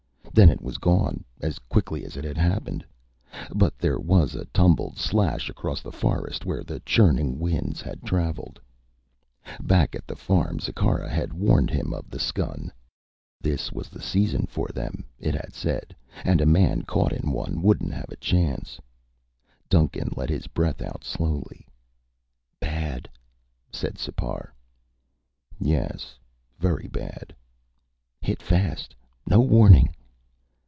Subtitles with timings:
[0.33, 2.85] Then it was gone as quickly as it had happened,
[3.53, 8.57] but there was a tumbled slash across the forest where the churning winds had traveled.
[9.59, 12.71] Back at the farm, Zikkara had warned him of the skun.
[13.41, 15.93] This was the season for them, it had said,
[16.23, 18.79] and a man caught in one wouldn't have a chance.
[19.69, 21.67] Duncan let his breath out slowly.
[22.61, 23.09] "Bad,"
[23.69, 24.53] said Sipar.
[25.59, 26.17] "Yes,
[26.57, 27.35] very bad."
[28.21, 28.95] "Hit fast.
[29.27, 29.93] No warning."